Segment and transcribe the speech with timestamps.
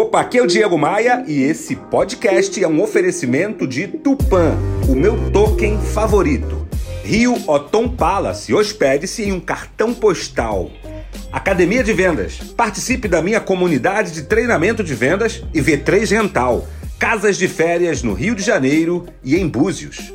[0.00, 4.56] Opa, aqui é o Diego Maia e esse podcast é um oferecimento de Tupan,
[4.88, 6.66] o meu token favorito.
[7.04, 10.70] Rio Otom Palace, hospede-se em um cartão postal.
[11.30, 16.66] Academia de Vendas, participe da minha comunidade de treinamento de vendas e V3 Rental,
[16.98, 20.14] casas de férias no Rio de Janeiro e em Búzios.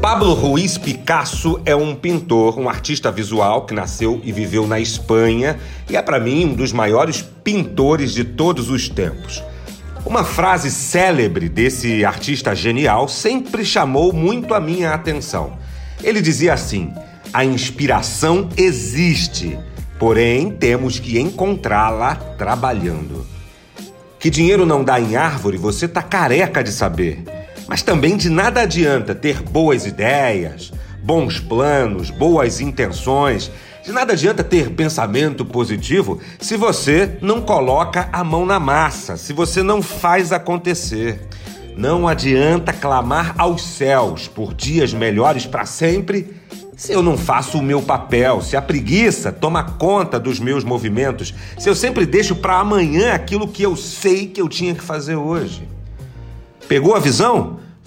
[0.00, 5.58] Pablo Ruiz Picasso é um pintor, um artista visual que nasceu e viveu na Espanha
[5.90, 9.42] e é para mim um dos maiores pintores de todos os tempos.
[10.06, 15.58] Uma frase célebre desse artista genial sempre chamou muito a minha atenção.
[16.00, 16.92] Ele dizia assim:
[17.32, 19.58] "A inspiração existe,
[19.98, 23.26] porém temos que encontrá-la trabalhando."
[24.20, 27.37] Que dinheiro não dá em árvore, você tá careca de saber.
[27.68, 30.72] Mas também de nada adianta ter boas ideias,
[31.02, 33.50] bons planos, boas intenções.
[33.84, 39.34] De nada adianta ter pensamento positivo se você não coloca a mão na massa, se
[39.34, 41.20] você não faz acontecer.
[41.76, 46.34] Não adianta clamar aos céus por dias melhores para sempre
[46.78, 51.34] se eu não faço o meu papel, se a preguiça toma conta dos meus movimentos,
[51.58, 55.16] se eu sempre deixo para amanhã aquilo que eu sei que eu tinha que fazer
[55.16, 55.68] hoje.
[56.68, 57.57] Pegou a visão?